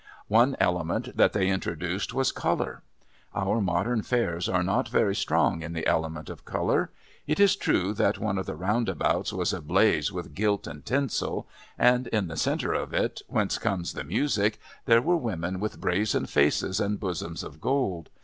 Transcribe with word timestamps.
One 0.29 0.57
element 0.59 1.15
that 1.15 1.33
they 1.33 1.47
introduced 1.47 2.11
was 2.11 2.31
Colour. 2.31 2.81
Our 3.35 3.61
modern 3.61 4.01
Fairs 4.01 4.49
are 4.49 4.63
not 4.63 4.89
very 4.89 5.13
strong 5.13 5.61
in 5.61 5.73
the 5.73 5.85
element 5.85 6.27
of 6.27 6.43
Colour. 6.43 6.89
It 7.27 7.39
is 7.39 7.55
true 7.55 7.93
that 7.93 8.17
one 8.17 8.39
of 8.39 8.47
the 8.47 8.55
roundabouts 8.55 9.31
was 9.31 9.53
ablaze 9.53 10.11
with 10.11 10.33
gilt 10.33 10.65
and 10.65 10.83
tinsel, 10.83 11.47
and 11.77 12.07
in 12.07 12.29
the 12.29 12.35
centre 12.35 12.73
of 12.73 12.95
it, 12.95 13.21
whence 13.27 13.59
comes 13.59 13.93
the 13.93 14.03
music, 14.03 14.59
there 14.85 15.03
were 15.03 15.17
women 15.17 15.59
with 15.59 15.79
brazen 15.79 16.25
faces 16.25 16.79
and 16.79 16.99
bosoms 16.99 17.43
of 17.43 17.61
gold. 17.61 18.09